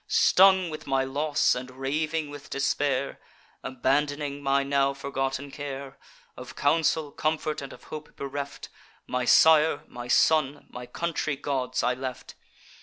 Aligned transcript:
Stung 0.07 0.71
with 0.71 0.87
my 0.87 1.03
loss, 1.03 1.53
and 1.53 1.69
raving 1.69 2.31
with 2.31 2.49
despair, 2.49 3.19
Abandoning 3.61 4.41
my 4.41 4.63
now 4.63 4.95
forgotten 4.95 5.51
care, 5.51 5.99
Of 6.35 6.55
counsel, 6.55 7.11
comfort, 7.11 7.61
and 7.61 7.71
of 7.71 7.83
hope 7.83 8.15
bereft, 8.15 8.69
My 9.05 9.25
sire, 9.25 9.83
my 9.87 10.07
son, 10.07 10.65
my 10.71 10.87
country 10.87 11.35
gods 11.35 11.83
I 11.83 11.93
left. 11.93 12.33